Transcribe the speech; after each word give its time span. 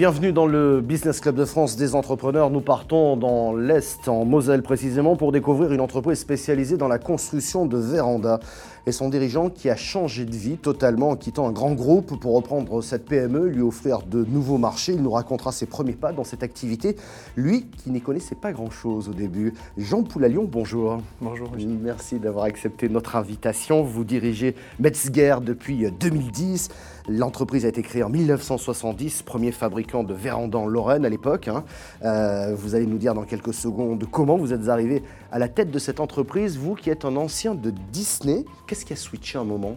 Bienvenue 0.00 0.32
dans 0.32 0.46
le 0.46 0.80
Business 0.80 1.20
Club 1.20 1.34
de 1.34 1.44
France 1.44 1.76
des 1.76 1.94
entrepreneurs. 1.94 2.48
Nous 2.48 2.62
partons 2.62 3.18
dans 3.18 3.52
l'Est, 3.52 4.08
en 4.08 4.24
Moselle 4.24 4.62
précisément, 4.62 5.14
pour 5.14 5.30
découvrir 5.30 5.74
une 5.74 5.80
entreprise 5.82 6.18
spécialisée 6.18 6.78
dans 6.78 6.88
la 6.88 6.98
construction 6.98 7.66
de 7.66 7.76
vérandas 7.76 8.40
et 8.86 8.92
son 8.92 9.08
dirigeant 9.08 9.50
qui 9.50 9.68
a 9.70 9.76
changé 9.76 10.24
de 10.24 10.34
vie 10.34 10.56
totalement 10.56 11.10
en 11.10 11.16
quittant 11.16 11.48
un 11.48 11.52
grand 11.52 11.72
groupe 11.72 12.18
pour 12.18 12.34
reprendre 12.34 12.82
cette 12.82 13.06
PME, 13.06 13.48
lui 13.48 13.62
offrir 13.62 14.02
de 14.02 14.24
nouveaux 14.24 14.58
marchés. 14.58 14.92
Il 14.92 15.02
nous 15.02 15.10
racontera 15.10 15.52
ses 15.52 15.66
premiers 15.66 15.92
pas 15.92 16.12
dans 16.12 16.24
cette 16.24 16.42
activité. 16.42 16.96
Lui 17.36 17.66
qui 17.66 17.90
n'y 17.90 18.00
connaissait 18.00 18.34
pas 18.34 18.52
grand-chose 18.52 19.08
au 19.08 19.14
début. 19.14 19.54
Jean 19.76 20.02
Poulalion, 20.02 20.44
bonjour. 20.44 20.98
Bonjour. 21.20 21.50
Merci 21.82 22.18
d'avoir 22.18 22.44
accepté 22.44 22.88
notre 22.88 23.16
invitation. 23.16 23.82
Vous 23.82 24.04
dirigez 24.04 24.54
Metzger 24.78 25.36
depuis 25.42 25.90
2010. 25.90 26.68
L'entreprise 27.08 27.64
a 27.64 27.68
été 27.68 27.82
créée 27.82 28.02
en 28.02 28.08
1970, 28.08 29.22
premier 29.22 29.52
fabricant 29.52 30.04
de 30.04 30.14
vérandas 30.14 30.58
en 30.58 30.66
Lorraine 30.66 31.04
à 31.04 31.08
l'époque. 31.08 31.48
Hein. 31.48 31.64
Euh, 32.04 32.54
vous 32.54 32.74
allez 32.74 32.86
nous 32.86 32.98
dire 32.98 33.14
dans 33.14 33.24
quelques 33.24 33.54
secondes 33.54 34.04
comment 34.10 34.36
vous 34.36 34.52
êtes 34.52 34.68
arrivé 34.68 35.02
à 35.32 35.38
la 35.38 35.48
tête 35.48 35.70
de 35.70 35.78
cette 35.78 35.98
entreprise, 35.98 36.56
vous 36.56 36.74
qui 36.74 36.90
êtes 36.90 37.04
un 37.04 37.16
ancien 37.16 37.54
de 37.54 37.72
Disney. 37.92 38.44
Qu'est-ce 38.70 38.84
qui 38.84 38.92
a 38.92 38.96
switché 38.96 39.36
un 39.36 39.42
moment 39.42 39.76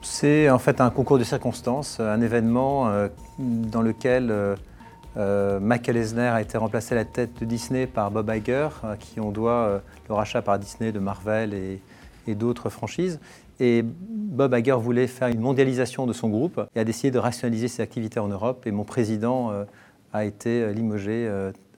C'est 0.00 0.48
en 0.48 0.60
fait 0.60 0.80
un 0.80 0.90
concours 0.90 1.18
de 1.18 1.24
circonstances, 1.24 1.98
un 1.98 2.20
événement 2.20 2.88
euh, 2.88 3.08
dans 3.40 3.82
lequel 3.82 4.30
euh, 4.30 4.54
euh, 5.16 5.58
Michael 5.58 5.96
Eisner 5.96 6.28
a 6.28 6.40
été 6.40 6.56
remplacé 6.56 6.94
à 6.94 6.98
la 6.98 7.04
tête 7.04 7.40
de 7.40 7.44
Disney 7.44 7.88
par 7.88 8.12
Bob 8.12 8.30
Iger, 8.32 8.68
à 8.84 8.96
qui 8.96 9.18
on 9.18 9.32
doit 9.32 9.82
le 10.08 10.14
rachat 10.14 10.40
par 10.40 10.60
Disney 10.60 10.92
de 10.92 11.00
Marvel 11.00 11.52
et, 11.52 12.34
d'autres 12.36 12.70
franchises. 12.70 13.18
Et 13.58 13.82
Bob 13.82 14.54
Iger 14.56 14.76
voulait 14.78 15.08
faire 15.08 15.26
une 15.26 15.40
mondialisation 15.40 16.06
de 16.06 16.12
son 16.12 16.28
groupe 16.28 16.60
et 16.76 16.78
a 16.78 16.84
décidé 16.84 17.10
de 17.10 17.18
rationaliser 17.18 17.66
ses 17.66 17.82
activités 17.82 18.20
en 18.20 18.28
Europe. 18.28 18.68
Et 18.68 18.70
mon 18.70 18.84
président 18.84 19.50
a 20.12 20.24
été 20.24 20.72
limogé 20.72 21.28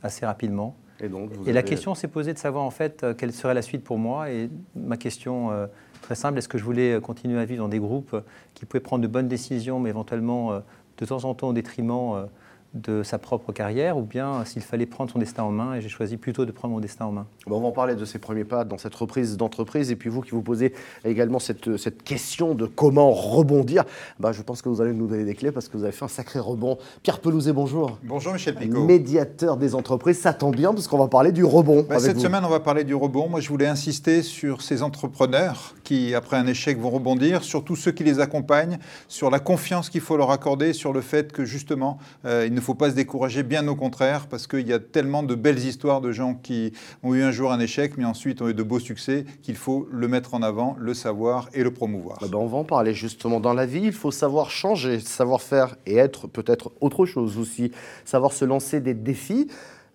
assez 0.03 0.27
rapidement. 0.27 0.77
Et, 1.03 1.09
donc, 1.09 1.31
et 1.47 1.53
la 1.53 1.63
question 1.63 1.95
s'est 1.95 2.09
posée 2.09 2.33
de 2.33 2.39
savoir 2.39 2.65
en 2.65 2.71
fait 2.71 3.03
euh, 3.03 3.15
quelle 3.15 3.33
serait 3.33 3.55
la 3.55 3.63
suite 3.63 3.83
pour 3.83 3.99
moi. 3.99 4.31
Et 4.31 4.51
ma 4.75 4.97
question 4.97 5.51
euh, 5.51 5.67
très 6.03 6.15
simple, 6.15 6.39
est-ce 6.39 6.49
que 6.49 6.59
je 6.59 6.65
voulais 6.65 6.95
euh, 6.95 7.01
continuer 7.01 7.41
à 7.41 7.45
vivre 7.45 7.63
dans 7.63 7.69
des 7.69 7.79
groupes 7.79 8.17
qui 8.55 8.67
pouvaient 8.67 8.81
prendre 8.81 9.03
de 9.03 9.09
bonnes 9.09 9.29
décisions, 9.29 9.81
mais 9.81 9.91
éventuellement 9.91 10.61
de 10.99 11.05
temps 11.07 11.25
en 11.25 11.35
temps 11.35 11.49
au 11.49 11.53
détriment 11.53 12.27
de 12.75 13.03
sa 13.03 13.19
propre 13.19 13.53
carrière 13.53 13.99
ou 13.99 14.03
bien 14.03 14.45
s'il 14.45 14.63
fallait 14.63 14.87
prendre 14.87 15.11
son 15.11 15.19
destin 15.19 15.43
en 15.43 15.51
main 15.51 15.75
et 15.75 15.81
j'ai 15.81 15.89
choisi 15.89 16.17
plutôt 16.17 16.47
de 16.47 16.53
prendre 16.53 16.75
mon 16.75 16.81
destin 16.81 17.07
en 17.07 17.13
main. 17.13 17.27
on 17.47 17.61
va 17.61 17.67
en 17.67 17.73
parler 17.73 17.97
de 17.97 18.05
ses 18.05 18.19
premiers 18.19 18.45
pas 18.45 18.65
dans 18.65 18.79
cette 18.79 18.95
reprise 18.95 19.37
d'entreprise 19.37 19.91
et 19.91 19.97
puis 19.97 20.09
vous 20.09 20.21
qui 20.21 20.31
vous 20.31 20.43
posez 20.43 20.73
également 21.05 21.41
cette, 21.41 21.77
cette 21.77 22.03
question 22.03 22.55
de 22.55 22.67
comment 22.67 23.11
rebondir, 23.11 23.85
bah, 24.19 24.33
je 24.33 24.43
pense 24.43 24.63
que 24.63 24.69
vous 24.69 24.81
allez 24.81 24.93
nous 24.93 25.07
donner 25.07 25.25
des 25.25 25.35
clés 25.35 25.51
parce 25.51 25.69
que 25.69 25.77
vous 25.77 25.85
avez 25.85 25.93
fait 25.93 26.05
un 26.05 26.09
sacré 26.09 26.39
rebond. 26.39 26.79
Pierre 27.03 27.21
Pelouzet, 27.21 27.53
bonjour. 27.53 27.99
Bonjour 28.05 28.33
Michel 28.33 28.55
Picot. 28.55 28.85
Médiateur 28.85 29.57
des 29.57 29.75
entreprises, 29.75 30.21
ça 30.21 30.33
tombe 30.33 30.55
bien 30.55 30.73
parce 30.73 30.87
qu'on 30.87 30.99
va 30.99 31.09
parler 31.09 31.33
du 31.33 31.45
rebond. 31.45 31.87
Bah, 31.89 31.99
cette 31.99 32.21
semaine, 32.21 32.45
on 32.45 32.49
va 32.49 32.61
parler 32.61 32.85
du 32.85 32.95
rebond. 32.95 33.29
Moi, 33.29 33.41
je 33.41 33.49
voulais 33.49 33.67
insister 33.67 34.23
sur 34.23 34.63
ces 34.63 34.83
entrepreneurs 34.83 35.75
qui, 35.85 36.15
après 36.15 36.37
un 36.37 36.47
échec, 36.47 36.79
vont 36.79 36.91
rebondir, 36.91 37.43
sur 37.43 37.65
tous 37.65 37.77
ceux 37.77 37.91
qui 37.91 38.05
les 38.05 38.21
accompagnent, 38.21 38.79
sur 39.09 39.31
la 39.31 39.41
confiance 39.41 39.91
qu'il 39.91 40.01
faut 40.01 40.17
leur 40.17 40.31
accorder, 40.31 40.73
sur 40.73 40.93
le 40.93 41.01
fait 41.01 41.33
que 41.33 41.45
justement, 41.45 41.99
euh, 42.25 42.45
il 42.47 42.55
ne 42.55 42.60
faut 42.61 42.75
pas 42.75 42.91
se 42.91 42.95
décourager, 42.95 43.43
bien 43.43 43.67
au 43.69 43.77
contraire, 43.77 44.27
parce 44.29 44.47
qu'il 44.47 44.67
y 44.67 44.73
a 44.73 44.79
tellement 44.79 45.23
de 45.23 45.35
belles 45.35 45.59
histoires 45.59 46.01
de 46.01 46.13
gens 46.13 46.35
qui 46.35 46.73
ont 47.03 47.15
eu 47.15 47.23
un 47.23 47.31
jour 47.31 47.53
un 47.53 47.61
échec, 47.61 47.97
mais 47.97 48.05
ensuite 48.05 48.43
ont 48.43 48.49
eu 48.49 48.55
de 48.55 48.63
beaux 48.63 48.79
succès, 48.79 49.25
qu'il 49.43 49.57
faut 49.57 49.89
le 49.91 50.09
mettre 50.09 50.35
en 50.35 50.43
avant, 50.43 50.77
le 50.79 50.95
savoir 50.95 51.49
et 51.55 51.63
le 51.63 51.73
promouvoir. 51.73 52.19
Ah 52.23 52.27
ben 52.29 52.39
on 52.39 52.47
va 52.47 52.59
en 52.59 52.65
parler 52.65 52.95
justement. 52.95 53.41
Dans 53.41 53.55
la 53.55 53.67
vie, 53.67 53.83
il 53.85 53.93
faut 53.93 54.11
savoir 54.11 54.51
changer, 54.51 55.01
savoir 55.01 55.41
faire 55.43 55.77
et 55.87 55.97
être 55.97 56.27
peut-être 56.27 56.73
autre 56.81 57.07
chose 57.07 57.39
aussi, 57.39 57.73
savoir 58.05 58.33
se 58.33 58.45
lancer 58.45 58.81
des 58.81 58.95
défis. 58.95 59.49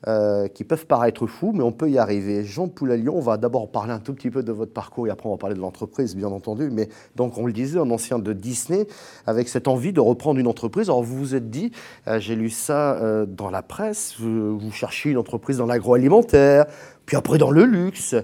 Euh, 0.08 0.48
qui 0.48 0.64
peuvent 0.64 0.86
paraître 0.86 1.26
fous, 1.26 1.52
mais 1.52 1.64
on 1.64 1.72
peut 1.72 1.90
y 1.90 1.98
arriver. 1.98 2.44
Jean 2.44 2.68
Poulalion, 2.68 3.18
on 3.18 3.22
va 3.22 3.38
d'abord 3.38 3.72
parler 3.72 3.92
un 3.92 3.98
tout 3.98 4.14
petit 4.14 4.30
peu 4.30 4.44
de 4.44 4.52
votre 4.52 4.72
parcours 4.72 5.08
et 5.08 5.10
après 5.10 5.28
on 5.28 5.32
va 5.32 5.38
parler 5.38 5.56
de 5.56 5.62
l'entreprise, 5.62 6.16
bien 6.16 6.28
entendu. 6.28 6.70
Mais 6.72 6.90
donc, 7.16 7.40
on 7.40 7.48
le 7.48 7.54
disait, 7.54 7.80
un 7.80 7.90
ancien 7.90 8.20
de 8.20 8.32
Disney, 8.32 8.86
avec 9.26 9.50
cette 9.50 9.68
envie 9.68 9.94
de 9.94 10.00
reprendre 10.00 10.40
une 10.40 10.46
entreprise. 10.46 10.90
Alors, 10.90 11.02
vous 11.02 11.18
vous 11.18 11.34
êtes 11.34 11.50
dit, 11.50 11.72
euh, 12.08 12.20
j'ai 12.20 12.36
lu 12.36 12.52
ça 12.52 12.98
euh, 12.98 13.26
dans 13.26 13.50
la 13.50 13.64
presse, 13.64 14.14
vous, 14.20 14.60
vous 14.60 14.72
cherchez 14.72 15.10
une 15.10 15.18
entreprise 15.18 15.58
dans 15.58 15.66
l'agroalimentaire, 15.66 16.68
puis 17.08 17.18
après 17.18 17.40
dans 17.40 17.50
le 17.50 17.64
luxe. 17.64 18.16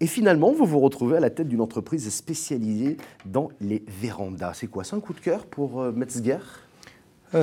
Et 0.00 0.06
finalement, 0.06 0.52
vous 0.52 0.66
vous 0.66 0.80
retrouvez 0.80 1.16
à 1.16 1.20
la 1.20 1.30
tête 1.30 1.48
d'une 1.48 1.62
entreprise 1.62 2.06
spécialisée 2.12 2.98
dans 3.24 3.48
les 3.62 3.82
vérandas. 3.88 4.52
C'est 4.52 4.66
quoi? 4.66 4.84
C'est 4.84 4.96
un 4.96 5.00
coup 5.00 5.14
de 5.14 5.20
cœur 5.20 5.46
pour 5.46 5.82
Metzger? 5.92 6.36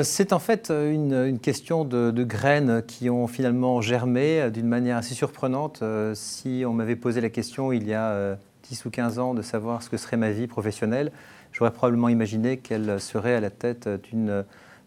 C'est 0.03 0.33
en 0.33 0.39
fait 0.39 0.69
euh, 0.69 0.91
une, 0.91 1.39
question 1.39 1.85
de, 1.85 2.23
graines 2.23 2.83
qui 2.85 3.09
ont 3.09 3.27
finalement 3.27 3.81
germé 3.81 4.41
euh, 4.41 4.49
d'une 4.49 4.67
manière 4.67 4.97
assez 4.97 5.13
surprenante. 5.13 5.83
Si 6.13 6.63
on 6.67 6.73
m'avait 6.73 6.95
posé 6.95 7.21
la 7.21 7.29
question 7.29 7.71
il 7.71 7.87
y 7.87 7.93
a 7.93 8.37
10 8.69 8.85
ou 8.85 8.89
15 8.89 9.19
ans 9.19 9.33
de 9.33 9.41
savoir 9.41 9.81
ce 9.81 9.89
que 9.89 9.97
serait 9.97 10.17
ma 10.17 10.31
vie 10.31 10.47
professionnelle, 10.47 11.11
j'aurais 11.53 11.71
probablement 11.71 12.09
imaginé 12.09 12.57
qu'elle 12.57 12.99
serait 12.99 13.35
à 13.35 13.39
la 13.39 13.49
tête 13.49 13.87
d'une 13.87 14.43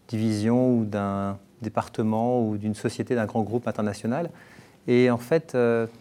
division 0.07 0.75
ou 0.75 0.85
d'un 0.85 1.37
département 1.61 2.47
ou 2.47 2.57
d'une 2.57 2.75
société, 2.75 3.15
d'un 3.15 3.25
grand 3.25 3.41
groupe 3.41 3.67
international. 3.67 4.29
Et 4.87 5.11
en 5.11 5.17
fait, 5.17 5.55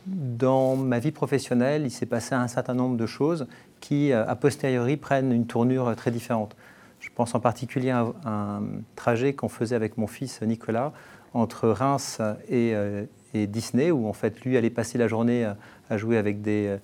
dans 0.07 0.77
ma 0.77 0.99
vie 0.99 1.13
professionnelle, 1.13 1.83
il 1.85 1.91
s'est 1.91 2.07
passé 2.07 2.35
un 2.35 2.49
certain 2.49 2.75
nombre 2.75 2.97
de 2.97 3.07
choses 3.07 3.47
qui, 3.81 4.13
a 4.13 4.35
posteriori, 4.37 4.97
prennent 4.97 5.33
une 5.33 5.47
tournure 5.47 5.95
très 5.97 6.11
différente. 6.11 6.57
Je 7.01 7.09
pense 7.15 7.35
en 7.35 7.41
particulier 7.41 7.91
à 7.91 8.13
un 8.25 8.63
trajet 8.95 9.33
qu'on 9.33 9.49
faisait 9.49 9.75
avec 9.75 9.99
mon 9.99 10.07
fils 10.07 10.43
Nicolas 10.43 10.93
entre 11.35 11.69
Reims 11.69 12.19
euh, 12.21 13.07
et, 13.35 13.47
Disney, 13.47 13.91
où 13.91 14.07
en 14.07 14.13
fait 14.13 14.41
lui 14.43 14.57
allait 14.57 14.71
passer 14.71 14.99
la 14.99 15.09
journée 15.09 15.51
à 15.89 15.97
jouer 15.97 16.19
avec 16.19 16.43
des, 16.43 16.79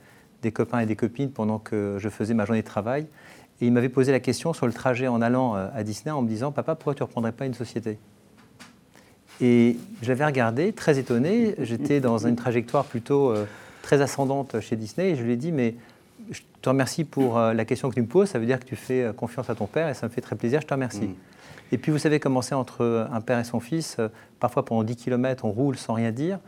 copains 0.53 0.81
et 0.81 0.87
des 0.87 0.97
copines 0.97 1.31
pendant 1.31 1.59
que 1.59 1.97
je 1.99 2.09
faisais 2.09 2.34
ma 2.34 2.44
journée 2.44 2.62
de 2.62 2.66
travail. 2.66 3.06
Et 3.60 3.66
il 3.66 3.72
m'avait 3.72 3.88
posé 3.88 4.12
la 4.12 4.21
question 4.21 4.53
sur 4.53 4.66
le 4.66 4.72
trajet 4.72 5.09
en 5.09 5.22
allant 5.22 5.56
euh, 5.56 5.69
à 5.75 5.82
Disney 5.82 6.10
en 6.10 6.22
me 6.22 6.28
disant 6.28 6.53
Papa, 6.53 6.75
pourquoi 6.75 6.94
tu 6.94 7.03
ne 7.03 7.06
reprendrais 7.06 7.33
pas 7.33 7.47
une 7.47 7.54
société? 7.54 7.98
Et 9.41 9.77
je 10.03 10.09
l'avais 10.09 10.25
regardé, 10.25 10.72
très 10.72 10.98
étonné. 10.98 11.54
J'étais 11.59 12.00
dans 12.00 12.27
une 12.27 12.37
trajectoire 12.37 12.84
plutôt 12.84 13.31
euh, 13.31 13.47
très 13.83 14.00
ascendante 14.00 14.60
chez 14.60 14.77
Disney 14.77 15.10
et 15.10 15.16
je 15.16 15.22
lui 15.22 15.33
ai 15.33 15.37
dit 15.37 15.53
Mais 15.53 15.75
je 16.31 16.41
te 16.63 16.69
remercie 16.69 17.05
pour 17.05 17.39
euh, 17.39 17.53
la 17.53 17.65
question 17.65 17.89
que 17.89 17.95
tu 17.95 18.03
me 18.03 18.07
poses. 18.07 18.31
Ça 18.31 18.39
veut 18.39 18.47
dire 18.47 18.59
que 18.59 18.65
tu 18.65 18.77
fais 18.77 19.03
euh, 19.03 19.13
confiance 19.13 19.51
à 19.51 19.55
ton 19.55 19.67
père 19.67 19.89
et 19.89 19.95
ça 19.95 20.07
me 20.07 20.13
fait 20.13 20.21
très 20.21 20.37
plaisir. 20.37 20.61
Je 20.61 20.67
te 20.67 20.75
remercie. 20.75 21.09
Mm. 21.09 21.15
Et 21.73 21.79
puis, 21.79 21.93
vous 21.93 21.99
savez 21.99 22.21
comment 22.21 22.43
c'est 22.43 22.55
entre 22.55 22.83
euh, 22.83 23.07
un 23.13 23.21
père 23.21 23.39
et 23.39 23.45
son 23.45 23.61
fils. 23.61 23.97
Parfois, 24.41 24.65
pendant 24.65 24.83
10 24.83 24.97
km, 24.97 25.45
on 25.45 25.51
roule 25.51 25.77
sans 25.77 25.95
rien 25.95 26.13
dire. 26.13 26.39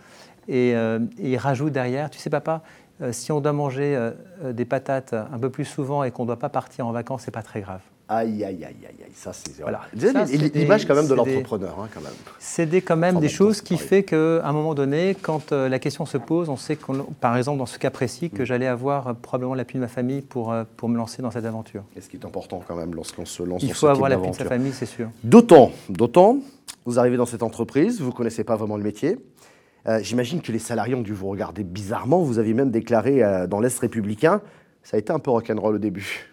Et, 0.48 0.70
et 0.70 0.98
il 1.18 1.36
rajoute 1.36 1.74
derrière, 1.74 2.08
tu 2.08 2.18
sais, 2.18 2.30
papa, 2.30 2.62
si 3.10 3.32
on 3.32 3.40
doit 3.42 3.52
manger 3.52 4.12
des 4.42 4.64
patates 4.64 5.12
un 5.12 5.38
peu 5.38 5.50
plus 5.50 5.66
souvent 5.66 6.04
et 6.04 6.10
qu'on 6.10 6.22
ne 6.22 6.28
doit 6.28 6.38
pas 6.38 6.48
partir 6.48 6.86
en 6.86 6.92
vacances, 6.92 7.24
c'est 7.26 7.30
pas 7.30 7.42
très 7.42 7.60
grave. 7.60 7.82
Aïe, 8.10 8.42
aïe, 8.42 8.64
aïe, 8.64 8.64
aïe, 8.64 8.96
aïe. 9.04 9.12
Ça, 9.14 9.34
c'est 9.34 9.60
voilà. 9.60 9.82
l'image 9.92 10.86
quand 10.86 10.94
même 10.94 11.08
de 11.08 11.14
l'entrepreneur, 11.14 11.78
hein, 11.78 11.88
quand 11.92 12.00
même. 12.00 12.12
C'est 12.38 12.64
des, 12.64 12.80
quand 12.80 12.96
même 12.96 13.20
des 13.20 13.28
choses 13.28 13.60
qui 13.60 13.76
fait 13.76 14.02
qu'à 14.02 14.46
un 14.46 14.52
moment 14.52 14.74
donné, 14.74 15.14
quand 15.20 15.52
euh, 15.52 15.68
la 15.68 15.78
question 15.78 16.06
se 16.06 16.16
pose, 16.16 16.48
on 16.48 16.56
sait, 16.56 16.76
qu 16.76 16.90
par 17.20 17.36
exemple, 17.36 17.58
dans 17.58 17.66
ce 17.66 17.78
cas 17.78 17.90
précis, 17.90 18.30
que 18.30 18.42
mm. 18.42 18.46
j'allais 18.46 18.66
avoir 18.66 19.08
euh, 19.08 19.12
probablement 19.12 19.54
l'appui 19.54 19.76
de 19.76 19.82
ma 19.82 19.88
famille 19.88 20.22
pour, 20.22 20.52
euh, 20.52 20.64
pour 20.78 20.88
me 20.88 20.96
lancer 20.96 21.20
dans 21.20 21.30
cette 21.30 21.44
aventure. 21.44 21.84
Et 21.96 22.00
ce 22.00 22.08
qui 22.08 22.16
est 22.16 22.24
important 22.24 22.62
quand 22.66 22.76
même 22.76 22.94
lorsqu'on 22.94 23.26
se 23.26 23.42
lance 23.42 23.62
Il 23.62 23.74
faut 23.74 23.88
avoir 23.88 24.08
l'appui 24.08 24.30
de 24.30 24.36
sa 24.36 24.46
famille, 24.46 24.72
c'est 24.72 24.86
sûr. 24.86 25.10
D'autant, 25.22 25.70
d'autant, 25.90 26.38
vous 26.86 26.98
arrivez 26.98 27.18
dans 27.18 27.26
cette 27.26 27.42
entreprise, 27.42 28.00
vous 28.00 28.08
ne 28.08 28.14
connaissez 28.14 28.44
pas 28.44 28.56
vraiment 28.56 28.78
le 28.78 28.84
métier. 28.84 29.18
J'imagine 30.00 30.42
que 30.42 30.52
les 30.52 30.58
salariés 30.58 30.94
ont 30.94 31.02
dû 31.02 31.14
vous 31.14 31.28
regarder 31.28 31.64
bizarrement. 31.64 32.20
Vous 32.20 32.38
aviez 32.38 32.52
même 32.52 32.70
déclaré 32.70 33.22
dans 33.48 33.58
l'Est 33.58 33.78
républicain, 33.78 34.42
ça 34.82 34.96
a 34.96 35.00
été 35.00 35.12
un 35.12 35.18
peu 35.18 35.30
rock'n'roll 35.30 35.76
au 35.76 35.78
début. 35.78 36.28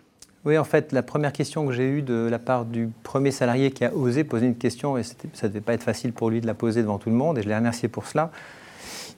Oui, 0.46 0.60
en 0.60 0.64
fait, 0.64 0.92
la 0.92 1.02
première 1.02 1.34
question 1.34 1.66
que 1.66 1.74
j'ai 1.74 1.90
eue 1.90 2.02
de 2.04 2.28
la 2.30 2.38
part 2.38 2.66
du 2.66 2.90
premier 3.02 3.32
salarié 3.32 3.72
qui 3.72 3.84
a 3.84 3.92
osé 3.96 4.24
poser 4.24 4.46
une 4.46 4.56
question, 4.56 4.96
et 4.96 5.02
ça 5.02 5.16
ne 5.44 5.48
devait 5.48 5.60
pas 5.60 5.74
être 5.74 5.84
facile 5.84 6.14
pour 6.14 6.30
lui 6.30 6.40
de 6.40 6.46
la 6.46 6.54
poser 6.54 6.84
devant 6.84 7.00
tout 7.00 7.10
le 7.10 7.16
monde, 7.16 7.40
et 7.40 7.42
je 7.42 7.48
l'ai 7.48 7.56
remercié 7.56 7.90
pour 7.90 8.06
cela. 8.06 8.30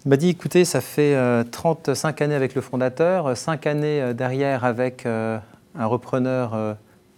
Il 0.06 0.10
m'a 0.10 0.16
dit, 0.16 0.30
écoutez, 0.30 0.64
ça 0.64 0.80
fait 0.80 1.18
35 1.52 2.22
euh, 2.22 2.26
années 2.26 2.36
avec 2.36 2.56
le 2.56 2.62
fondateur, 2.62 3.36
5 3.36 3.68
années 3.68 4.02
euh, 4.02 4.14
derrière 4.14 4.64
avec 4.64 5.06
euh, 5.06 5.38
un 5.78 5.86
repreneur 5.86 6.78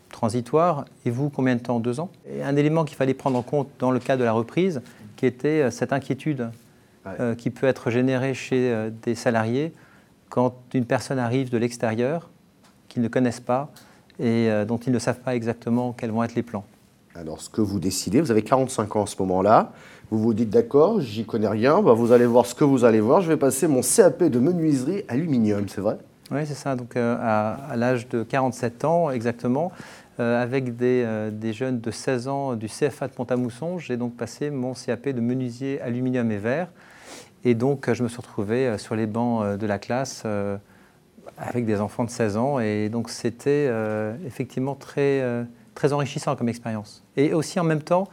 transitoire, 0.09 0.85
et 1.05 1.11
vous, 1.11 1.29
combien 1.29 1.55
de 1.55 1.61
temps? 1.61 1.79
Deux 1.79 1.99
ans? 1.99 2.09
Et 2.27 2.41
Un 2.41 2.55
élément 2.55 2.85
qu'il 2.85 2.97
fallait 2.97 3.13
prendre 3.13 3.37
en 3.37 3.43
compte 3.43 3.69
dans 3.77 3.91
le 3.91 3.99
cas 3.99 4.17
de 4.17 4.23
la 4.23 4.31
reprise, 4.31 4.81
qui 5.17 5.27
était 5.27 5.69
cette 5.69 5.93
inquiétude 5.93 6.49
qui 7.37 7.49
peut 7.49 7.65
être 7.65 7.89
générée 7.89 8.33
chez 8.33 8.89
des 9.03 9.15
salariés 9.15 9.71
quand 10.29 10.53
une 10.73 10.85
personne 10.85 11.17
arrive 11.17 11.49
de 11.49 11.57
l'extérieur, 11.57 12.29
qu'ils 12.87 13.01
ne 13.01 13.07
connaissent 13.07 13.39
pas, 13.39 13.71
et 14.19 14.49
euh, 14.49 14.65
dont 14.65 14.77
ils 14.77 14.91
ne 14.91 14.99
savent 14.99 15.19
pas 15.19 15.35
exactement 15.35 15.93
quels 15.93 16.11
vont 16.11 16.23
être 16.23 16.35
les 16.35 16.43
plans. 16.43 16.65
Alors, 17.15 17.41
ce 17.41 17.49
que 17.49 17.61
vous 17.61 17.79
décidez, 17.79 18.21
vous 18.21 18.31
avez 18.31 18.43
45 18.43 18.95
ans 18.95 19.03
à 19.03 19.07
ce 19.07 19.15
moment-là, 19.19 19.71
vous 20.11 20.19
vous 20.19 20.33
dites 20.33 20.49
d'accord, 20.49 21.01
j'y 21.01 21.25
connais 21.25 21.47
rien, 21.47 21.81
bah, 21.81 21.93
vous 21.93 22.11
allez 22.11 22.25
voir 22.25 22.45
ce 22.45 22.53
que 22.53 22.63
vous 22.63 22.85
allez 22.85 22.99
voir, 22.99 23.21
je 23.21 23.29
vais 23.29 23.37
passer 23.37 23.67
mon 23.67 23.81
CAP 23.81 24.23
de 24.23 24.39
menuiserie 24.39 25.03
aluminium, 25.07 25.67
c'est 25.67 25.81
vrai? 25.81 25.97
Oui, 26.31 26.41
c'est 26.45 26.53
ça. 26.53 26.75
Donc, 26.75 26.95
euh, 26.95 27.17
à, 27.19 27.75
l'âge 27.75 28.07
de 28.09 28.23
47 28.23 28.85
ans 28.85 29.09
exactement, 29.09 29.71
avec 30.19 30.75
des, 30.75 31.29
des, 31.31 31.53
jeunes 31.53 31.79
de 31.79 31.91
16 31.91 32.27
ans 32.27 32.55
du 32.57 32.67
CFA 32.67 33.07
de 33.07 33.13
Pont-à-Mousson. 33.13 33.77
J'ai 33.77 33.95
donc 33.95 34.17
passé 34.17 34.49
mon 34.49 34.73
CAP 34.73 35.07
de 35.07 35.21
menuisier 35.21 35.79
aluminium 35.79 36.29
et 36.29 36.37
verre. 36.37 36.67
Et 37.45 37.55
donc, 37.55 37.89
je 37.89 38.03
me 38.03 38.09
suis 38.09 38.17
retrouvé 38.17 38.77
sur 38.77 38.97
les 38.97 39.07
bancs 39.07 39.57
de 39.57 39.65
la 39.65 39.79
classe 39.79 40.25
avec 41.39 41.65
des 41.65 41.79
enfants 41.79 42.03
de 42.03 42.09
16 42.09 42.37
ans. 42.37 42.59
Et 42.59 42.89
donc, 42.89 43.09
c'était 43.09 43.71
effectivement 44.25 44.75
très, 44.75 45.23
très 45.73 45.93
enrichissant 45.93 46.35
comme 46.35 46.49
expérience. 46.49 47.03
Et 47.17 47.33
aussi, 47.33 47.59
en 47.59 47.63
même 47.63 47.81
temps, 47.81 48.07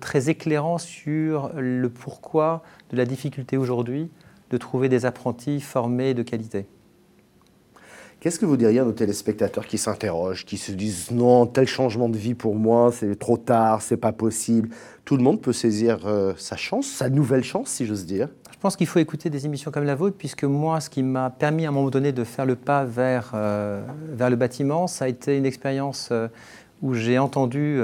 très 0.00 0.28
éclairant 0.28 0.78
sur 0.78 1.52
le 1.56 1.88
pourquoi 1.88 2.62
de 2.90 2.96
la 2.96 3.04
difficulté 3.04 3.56
aujourd'hui 3.56 4.10
de 4.50 4.56
trouver 4.56 4.88
des 4.88 5.06
apprentis 5.06 5.60
formés 5.60 6.12
de 6.12 6.22
qualité. 6.22 6.66
Qu'est-ce 8.20 8.38
que 8.38 8.44
vous 8.44 8.58
diriez 8.58 8.80
à 8.80 8.84
nos 8.84 8.92
téléspectateurs 8.92 9.66
qui 9.66 9.78
s'interrogent, 9.78 10.44
qui 10.44 10.58
se 10.58 10.72
disent 10.72 11.10
non, 11.10 11.46
tel 11.46 11.66
changement 11.66 12.10
de 12.10 12.18
vie 12.18 12.34
pour 12.34 12.54
moi, 12.54 12.92
c'est 12.92 13.18
trop 13.18 13.38
tard, 13.38 13.80
c'est 13.80 13.96
pas 13.96 14.12
possible 14.12 14.68
Tout 15.06 15.16
le 15.16 15.22
monde 15.22 15.40
peut 15.40 15.54
saisir 15.54 16.00
euh, 16.04 16.34
sa 16.36 16.54
chance, 16.54 16.86
sa 16.86 17.08
nouvelle 17.08 17.42
chance, 17.42 17.70
si 17.70 17.86
j'ose 17.86 18.04
dire. 18.04 18.28
Je 18.52 18.58
pense 18.58 18.76
qu'il 18.76 18.86
faut 18.86 18.98
écouter 18.98 19.30
des 19.30 19.46
émissions 19.46 19.70
comme 19.70 19.84
la 19.84 19.94
vôtre, 19.94 20.16
puisque 20.18 20.44
moi, 20.44 20.80
ce 20.80 20.90
qui 20.90 21.02
m'a 21.02 21.30
permis 21.30 21.64
à 21.64 21.70
un 21.70 21.72
moment 21.72 21.88
donné 21.88 22.12
de 22.12 22.24
faire 22.24 22.44
le 22.44 22.56
pas 22.56 22.84
vers, 22.84 23.30
euh, 23.32 23.82
vers 24.10 24.28
le 24.28 24.36
bâtiment, 24.36 24.86
ça 24.86 25.06
a 25.06 25.08
été 25.08 25.38
une 25.38 25.46
expérience 25.46 26.10
euh, 26.12 26.28
où 26.82 26.92
j'ai 26.92 27.18
entendu 27.18 27.80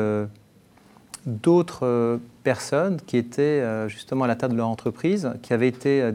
d'autres 1.27 1.85
euh, 1.85 2.19
personnes 2.45 2.99
qui 3.05 3.17
étaient 3.17 3.43
euh, 3.43 3.89
justement 3.89 4.25
à 4.25 4.29
la 4.29 4.37
tête 4.37 4.53
de 4.53 4.57
leur 4.57 4.69
entreprise, 4.69 5.33
qui 5.43 5.53
avaient 5.53 5.69
été, 5.69 6.01
euh, 6.01 6.13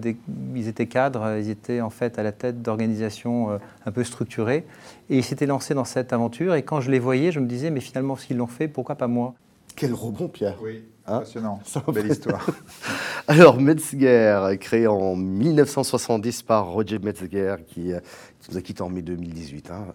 ils 0.55 0.67
étaient 0.69 0.87
cadres, 0.87 1.37
ils 1.37 1.49
étaient 1.49 1.81
en 1.81 1.89
fait 1.89 2.17
à 2.17 2.23
la 2.23 2.31
tête 2.31 2.61
d'organisations 2.61 3.59
un 3.85 3.91
peu 3.91 4.03
structurées, 4.03 4.65
et 5.09 5.17
ils 5.17 5.23
s'étaient 5.23 5.45
lancés 5.45 5.73
dans 5.73 5.85
cette 5.85 6.13
aventure. 6.13 6.55
Et 6.55 6.63
quand 6.63 6.79
je 6.79 6.89
les 6.89 6.99
voyais, 6.99 7.31
je 7.31 7.39
me 7.39 7.45
disais, 7.45 7.69
mais 7.69 7.81
finalement, 7.81 8.15
s'ils 8.15 8.37
l'ont 8.37 8.47
fait, 8.47 8.69
pourquoi 8.69 8.95
pas 8.95 9.07
moi? 9.07 9.35
Quel 9.75 9.93
rebond, 9.93 10.27
Pierre 10.27 10.57
Oui, 10.61 10.83
hein? 11.07 11.19
passionnant, 11.19 11.59
belle 11.93 12.07
histoire. 12.07 12.45
Alors, 13.27 13.59
Metzger, 13.59 14.57
créé 14.59 14.87
en 14.87 15.15
1970 15.15 16.43
par 16.43 16.67
Roger 16.67 16.99
Metzger, 16.99 17.55
qui, 17.67 17.91
nous 18.49 18.57
a 18.57 18.61
quitté 18.61 18.81
en 18.81 18.89
mai 18.89 19.01
2018. 19.01 19.71
Hein. 19.71 19.85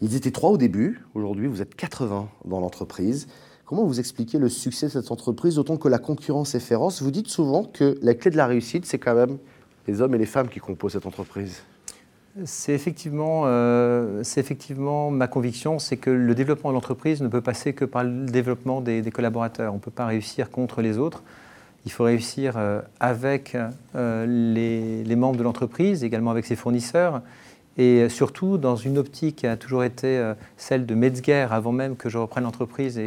ils 0.00 0.14
étaient 0.16 0.30
trois 0.30 0.50
au 0.50 0.56
début, 0.56 1.04
aujourd'hui 1.14 1.46
vous 1.46 1.62
êtes 1.62 1.74
80 1.74 2.28
dans 2.44 2.60
l'entreprise. 2.60 3.28
Comment 3.68 3.84
vous 3.84 4.00
expliquez 4.00 4.38
le 4.38 4.48
succès 4.48 4.86
de 4.86 4.92
cette 4.92 5.10
entreprise, 5.10 5.56
d'autant 5.56 5.76
que 5.76 5.88
la 5.88 5.98
concurrence 5.98 6.54
est 6.54 6.58
féroce? 6.58 7.02
Vous 7.02 7.10
dites 7.10 7.28
souvent 7.28 7.64
que 7.64 7.98
la 8.00 8.14
clé 8.14 8.30
de 8.30 8.36
la 8.38 8.46
réussite, 8.46 8.86
c'est 8.86 8.96
quand 8.96 9.14
même 9.14 9.36
les 9.86 10.00
hommes 10.00 10.14
et 10.14 10.18
les 10.18 10.24
femmes 10.24 10.48
qui 10.48 10.58
composent 10.58 10.92
cette 10.92 11.04
entreprise. 11.04 11.60
C'est 12.46 12.72
effectivement, 12.72 13.42
euh, 13.44 14.22
effectivement 14.22 15.10
ma 15.10 15.28
conviction, 15.28 15.78
c'est 15.78 15.98
que 15.98 16.08
le 16.08 16.34
développement 16.34 16.70
de 16.70 16.76
l'entreprise 16.76 17.20
ne 17.20 17.28
peut 17.28 17.42
passer 17.42 17.74
que 17.74 17.84
par 17.84 18.04
le 18.04 18.24
développement 18.24 18.80
des, 18.80 19.02
collaborateurs. 19.10 19.74
On 19.74 19.76
ne 19.76 19.82
peut 19.82 19.90
pas 19.90 20.06
réussir 20.06 20.50
contre 20.50 20.80
les 20.80 20.96
autres. 20.96 21.22
Il 21.84 21.92
faut 21.92 22.04
réussir 22.04 22.54
euh, 22.56 22.80
avec 23.00 23.54
euh, 23.96 25.04
les, 25.04 25.16
membres 25.16 25.36
de 25.36 25.42
l'entreprise, 25.42 26.04
également 26.04 26.30
avec 26.30 26.46
ses 26.46 26.56
fournisseurs, 26.56 27.20
et 27.76 28.08
surtout 28.08 28.56
dans 28.56 28.76
une 28.76 28.96
optique 28.96 29.36
qui 29.36 29.46
a 29.46 29.58
toujours 29.58 29.84
été 29.84 30.32
celle 30.56 30.86
de 30.86 30.94
Metzger 30.94 31.46
avant 31.50 31.70
même 31.70 31.96
que 31.96 32.08
je 32.08 32.16
reprenne 32.16 32.42
l'entreprise 32.42 32.98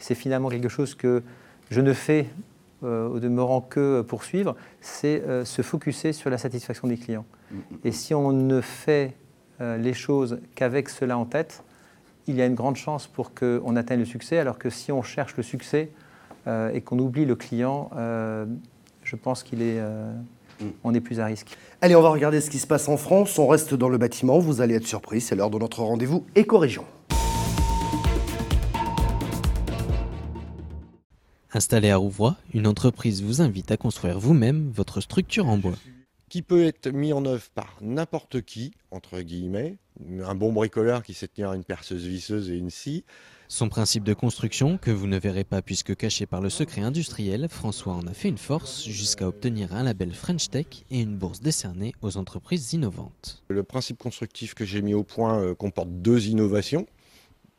c'est 0.00 0.14
finalement 0.14 0.48
quelque 0.48 0.68
chose 0.68 0.94
que 0.94 1.22
je 1.70 1.80
ne 1.80 1.92
fais 1.92 2.26
euh, 2.82 3.08
au 3.08 3.20
demeurant 3.20 3.60
que 3.60 4.00
poursuivre, 4.00 4.56
c'est 4.80 5.22
euh, 5.22 5.44
se 5.44 5.60
focuser 5.60 6.14
sur 6.14 6.30
la 6.30 6.38
satisfaction 6.38 6.88
des 6.88 6.96
clients. 6.96 7.26
Mm, 7.50 7.56
mm, 7.56 7.60
et 7.84 7.88
mm. 7.90 7.92
si 7.92 8.14
on 8.14 8.32
ne 8.32 8.62
fait 8.62 9.14
euh, 9.60 9.76
les 9.76 9.92
choses 9.92 10.40
qu'avec 10.54 10.88
cela 10.88 11.18
en 11.18 11.26
tête, 11.26 11.62
il 12.26 12.36
y 12.36 12.42
a 12.42 12.46
une 12.46 12.54
grande 12.54 12.76
chance 12.76 13.06
pour 13.06 13.34
qu'on 13.34 13.76
atteigne 13.76 13.98
le 13.98 14.06
succès, 14.06 14.38
alors 14.38 14.56
que 14.56 14.70
si 14.70 14.92
on 14.92 15.02
cherche 15.02 15.36
le 15.36 15.42
succès 15.42 15.90
et 16.72 16.80
qu'on 16.80 16.98
oublie 16.98 17.24
le 17.26 17.34
client, 17.34 17.90
je 19.02 19.16
pense 19.16 19.42
qu'il 19.42 19.62
est, 19.62 19.80
on 20.84 20.94
est 20.94 21.00
plus 21.00 21.18
à 21.18 21.26
risque. 21.26 21.56
Allez, 21.80 21.96
on 21.96 22.02
va 22.02 22.10
regarder 22.10 22.40
ce 22.40 22.50
qui 22.50 22.58
se 22.58 22.66
passe 22.66 22.88
en 22.88 22.96
France. 22.96 23.38
On 23.38 23.46
reste 23.46 23.74
dans 23.74 23.88
le 23.88 23.98
bâtiment, 23.98 24.38
vous 24.38 24.60
allez 24.60 24.74
être 24.74 24.86
surpris, 24.86 25.20
c'est 25.20 25.34
l'heure 25.34 25.50
de 25.50 25.58
notre 25.58 25.82
rendez-vous 25.82 26.24
éco-région. 26.36 26.84
Installé 31.52 31.90
à 31.90 31.96
Rouvroy, 31.96 32.36
une 32.54 32.68
entreprise 32.68 33.22
vous 33.22 33.42
invite 33.42 33.72
à 33.72 33.76
construire 33.76 34.20
vous-même 34.20 34.70
votre 34.70 35.00
structure 35.00 35.48
en 35.48 35.58
bois. 35.58 35.74
Qui 36.28 36.42
peut 36.42 36.64
être 36.64 36.90
mis 36.90 37.12
en 37.12 37.24
œuvre 37.24 37.48
par 37.56 37.76
n'importe 37.80 38.42
qui, 38.42 38.70
entre 38.92 39.20
guillemets, 39.20 39.78
un 40.24 40.36
bon 40.36 40.52
bricoleur 40.52 41.02
qui 41.02 41.12
sait 41.12 41.26
tenir 41.26 41.52
une 41.52 41.64
perceuse 41.64 42.06
visseuse 42.06 42.50
et 42.50 42.56
une 42.56 42.70
scie. 42.70 43.04
Son 43.48 43.68
principe 43.68 44.04
de 44.04 44.14
construction, 44.14 44.78
que 44.78 44.92
vous 44.92 45.08
ne 45.08 45.18
verrez 45.18 45.42
pas 45.42 45.60
puisque 45.60 45.96
caché 45.96 46.24
par 46.24 46.40
le 46.40 46.50
secret 46.50 46.82
industriel, 46.82 47.48
François 47.50 47.94
en 47.94 48.06
a 48.06 48.14
fait 48.14 48.28
une 48.28 48.38
force 48.38 48.84
jusqu'à 48.84 49.26
obtenir 49.26 49.74
un 49.74 49.82
label 49.82 50.14
French 50.14 50.50
Tech 50.50 50.66
et 50.92 51.00
une 51.00 51.16
bourse 51.16 51.40
décernée 51.40 51.92
aux 52.00 52.16
entreprises 52.16 52.74
innovantes. 52.74 53.42
Le 53.48 53.64
principe 53.64 53.98
constructif 53.98 54.54
que 54.54 54.64
j'ai 54.64 54.82
mis 54.82 54.94
au 54.94 55.02
point 55.02 55.40
euh, 55.40 55.56
comporte 55.56 55.90
deux 55.90 56.28
innovations 56.28 56.86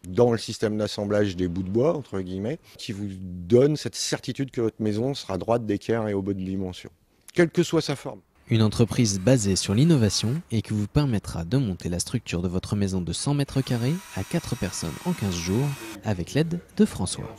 dans 0.07 0.31
le 0.31 0.37
système 0.37 0.77
d'assemblage 0.77 1.35
des 1.35 1.47
bouts 1.47 1.63
de 1.63 1.69
bois, 1.69 1.95
entre 1.95 2.19
guillemets, 2.21 2.59
qui 2.77 2.91
vous 2.91 3.07
donne 3.09 3.75
cette 3.77 3.95
certitude 3.95 4.51
que 4.51 4.61
votre 4.61 4.81
maison 4.81 5.13
sera 5.13 5.37
droite 5.37 5.65
d'équerre 5.65 6.07
et 6.07 6.13
au 6.13 6.21
bout 6.21 6.33
de 6.33 6.43
dimension, 6.43 6.89
quelle 7.33 7.49
que 7.49 7.63
soit 7.63 7.81
sa 7.81 7.95
forme. 7.95 8.21
Une 8.49 8.63
entreprise 8.63 9.19
basée 9.19 9.55
sur 9.55 9.73
l'innovation 9.73 10.41
et 10.51 10.61
qui 10.61 10.73
vous 10.73 10.87
permettra 10.87 11.45
de 11.45 11.57
monter 11.57 11.87
la 11.87 11.99
structure 11.99 12.41
de 12.41 12.49
votre 12.49 12.75
maison 12.75 12.99
de 12.99 13.13
100 13.13 13.35
mètres 13.35 13.61
carrés 13.61 13.93
à 14.17 14.23
4 14.23 14.57
personnes 14.57 14.91
en 15.05 15.13
15 15.13 15.33
jours 15.33 15.65
avec 16.03 16.33
l'aide 16.33 16.59
de 16.75 16.85
François. 16.85 17.33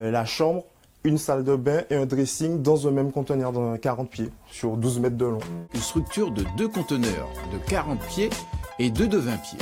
La 0.00 0.26
chambre, 0.26 0.64
une 1.04 1.16
salle 1.16 1.42
de 1.42 1.56
bain 1.56 1.84
et 1.88 1.94
un 1.94 2.04
dressing 2.04 2.60
dans 2.60 2.86
un 2.86 2.90
même 2.90 3.12
conteneur 3.12 3.52
de 3.52 3.78
40 3.78 4.10
pieds 4.10 4.30
sur 4.50 4.76
12 4.76 5.00
mètres 5.00 5.16
de 5.16 5.24
long. 5.24 5.38
Une 5.72 5.80
structure 5.80 6.30
de 6.30 6.44
deux 6.58 6.68
conteneurs 6.68 7.30
de 7.50 7.58
40 7.70 7.98
pieds 8.08 8.30
et 8.78 8.90
deux 8.90 9.08
de 9.08 9.18
20 9.18 9.36
pieds. 9.38 9.58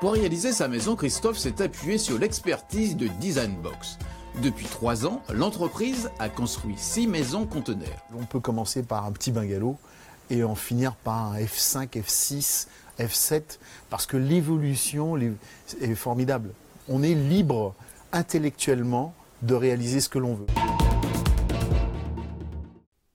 Pour 0.00 0.12
réaliser 0.12 0.52
sa 0.52 0.68
maison, 0.68 0.96
Christophe 0.96 1.38
s'est 1.38 1.62
appuyé 1.62 1.98
sur 1.98 2.18
l'expertise 2.18 2.96
de 2.96 3.08
Designbox. 3.20 3.98
Depuis 4.42 4.66
trois 4.66 5.06
ans, 5.06 5.22
l'entreprise 5.32 6.10
a 6.18 6.28
construit 6.28 6.74
six 6.76 7.06
maisons 7.06 7.46
conteneurs. 7.46 8.04
On 8.18 8.24
peut 8.24 8.40
commencer 8.40 8.82
par 8.82 9.04
un 9.04 9.12
petit 9.12 9.30
bungalow 9.30 9.76
et 10.30 10.42
en 10.42 10.54
finir 10.54 10.94
par 10.94 11.32
un 11.32 11.38
F5, 11.38 11.88
F6, 11.90 12.66
F7, 12.98 13.42
parce 13.90 14.06
que 14.06 14.16
l'évolution 14.16 15.16
est 15.16 15.94
formidable. 15.94 16.50
On 16.88 17.02
est 17.02 17.14
libre 17.14 17.74
intellectuellement 18.12 19.14
de 19.42 19.54
réaliser 19.54 20.00
ce 20.00 20.08
que 20.08 20.18
l'on 20.18 20.34
veut. 20.34 20.46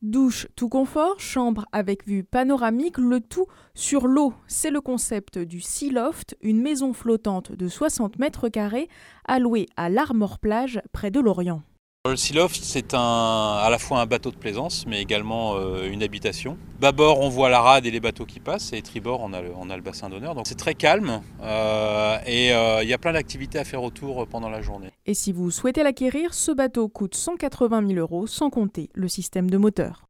Douche 0.07 0.47
tout 0.55 0.69
confort, 0.69 1.19
chambre 1.19 1.65
avec 1.73 2.07
vue 2.07 2.23
panoramique, 2.23 2.97
le 2.97 3.19
tout 3.19 3.45
sur 3.73 4.07
l'eau. 4.07 4.33
C'est 4.47 4.71
le 4.71 4.79
concept 4.79 5.37
du 5.37 5.59
Sea 5.59 5.89
Loft, 5.89 6.37
une 6.41 6.61
maison 6.61 6.93
flottante 6.93 7.51
de 7.51 7.67
60 7.67 8.17
mètres 8.17 8.47
carrés 8.47 8.87
allouée 9.25 9.65
à 9.75 9.89
l'Armor 9.89 10.39
Plage 10.39 10.81
près 10.93 11.11
de 11.11 11.19
Lorient. 11.19 11.61
Le 12.09 12.15
Sealoft, 12.15 12.63
c'est 12.63 12.93
à 12.93 13.67
la 13.69 13.77
fois 13.77 13.99
un 13.99 14.05
bateau 14.05 14.31
de 14.31 14.37
plaisance, 14.37 14.85
mais 14.87 15.01
également 15.01 15.55
euh, 15.55 15.91
une 15.91 16.01
habitation. 16.01 16.57
Bâbord, 16.79 17.19
on 17.19 17.27
voit 17.27 17.49
la 17.49 17.59
rade 17.59 17.85
et 17.85 17.91
les 17.91 17.99
bateaux 17.99 18.25
qui 18.25 18.39
passent, 18.39 18.71
et 18.71 18.81
tribord, 18.81 19.19
on 19.21 19.33
a 19.33 19.41
le, 19.41 19.81
bassin 19.81 20.07
d'honneur. 20.07 20.33
Donc 20.33 20.47
c'est 20.47 20.55
très 20.55 20.73
calme, 20.73 21.21
euh, 21.41 22.17
et 22.25 22.53
euh, 22.53 22.81
il 22.81 22.89
y 22.89 22.93
a 22.93 22.97
plein 22.97 23.11
d'activités 23.11 23.59
à 23.59 23.65
faire 23.65 23.83
autour 23.83 24.25
pendant 24.27 24.49
la 24.49 24.61
journée. 24.61 24.91
Et 25.05 25.13
si 25.13 25.33
vous 25.33 25.51
souhaitez 25.51 25.83
l'acquérir, 25.83 26.33
ce 26.33 26.51
bateau 26.51 26.87
coûte 26.87 27.15
180 27.15 27.87
000 27.87 27.99
euros, 27.99 28.25
sans 28.25 28.49
compter 28.49 28.89
le 28.93 29.09
système 29.09 29.49
de 29.49 29.57
moteur. 29.57 30.07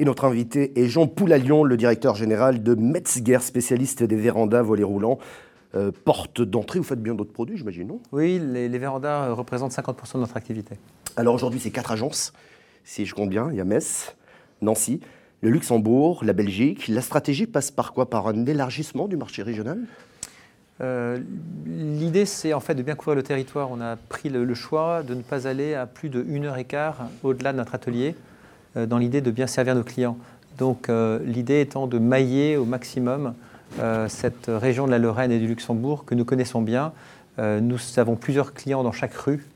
Et 0.00 0.04
notre 0.04 0.26
invité 0.26 0.80
est 0.80 0.86
Jean 0.86 1.08
Poulalion, 1.08 1.64
le 1.64 1.76
directeur 1.76 2.14
général 2.14 2.62
de 2.62 2.76
Metzger, 2.76 3.40
spécialiste 3.40 4.04
des 4.04 4.14
vérandas 4.14 4.62
volets 4.62 4.84
roulants. 4.84 5.18
Euh, 5.74 5.92
porte 6.04 6.40
d'entrée. 6.40 6.78
Vous 6.78 6.84
faites 6.84 7.02
bien 7.02 7.14
d'autres 7.14 7.32
produits, 7.32 7.58
j'imagine, 7.58 7.88
non? 7.88 8.00
Oui, 8.10 8.40
les, 8.42 8.70
les 8.70 8.78
vérandas 8.78 9.32
représentent 9.34 9.72
50% 9.72 10.14
de 10.14 10.20
notre 10.20 10.36
activité. 10.36 10.76
Alors 11.16 11.34
aujourd'hui, 11.34 11.60
c'est 11.60 11.70
quatre 11.70 11.92
agences, 11.92 12.32
si 12.84 13.04
je 13.04 13.14
compte 13.14 13.28
bien. 13.28 13.48
Il 13.50 13.56
y 13.56 13.60
a 13.60 13.64
Metz, 13.64 14.16
Nancy, 14.62 15.00
le 15.42 15.50
Luxembourg, 15.50 16.24
la 16.24 16.32
Belgique. 16.32 16.88
La 16.88 17.02
stratégie 17.02 17.46
passe 17.46 17.70
par 17.70 17.92
quoi? 17.92 18.08
Par 18.08 18.28
un 18.28 18.46
élargissement 18.46 19.08
du 19.08 19.18
marché 19.18 19.42
régional? 19.42 19.78
Euh, 20.80 21.18
L'idée, 21.66 22.24
c'est 22.24 22.54
en 22.54 22.60
fait 22.60 22.74
de 22.74 22.82
bien 22.82 22.94
couvrir 22.94 23.16
le 23.16 23.22
territoire. 23.22 23.70
On 23.70 23.82
a 23.82 23.96
pris 23.96 24.30
le, 24.30 24.54
choix 24.54 25.02
de 25.02 25.12
ne 25.12 25.20
pas 25.22 25.46
aller 25.46 25.74
à 25.74 25.84
plus 25.84 26.08
de 26.08 26.24
heure 26.46 26.56
et 26.56 26.64
quart 26.64 27.10
au-delà 27.22 27.52
de 27.52 27.58
notre 27.58 27.74
atelier, 27.74 28.14
euh, 28.78 28.86
dans 28.86 28.96
l'idée 28.96 29.20
de 29.20 29.30
bien 29.30 29.46
servir 29.46 29.74
nos 29.74 29.84
clients. 29.84 30.16
Donc 30.56 30.90
l'idée 31.24 31.60
étant 31.60 31.86
de 31.86 32.00
mailler 32.00 32.56
au 32.56 32.64
maximum 32.64 33.26
euh, 33.26 33.32
cette 34.08 34.46
région 34.48 34.86
de 34.86 34.90
la 34.90 34.98
Lorraine 34.98 35.30
et 35.30 35.38
du 35.38 35.46
Luxembourg 35.46 36.04
que 36.04 36.14
nous 36.14 36.24
connaissons 36.24 36.62
bien. 36.62 36.92
Euh, 37.38 37.60
nous 37.60 37.78
avons 37.96 38.16
plusieurs 38.16 38.52
clients 38.52 38.82
dans 38.82 38.92
chaque 38.92 39.14
rue 39.14 39.46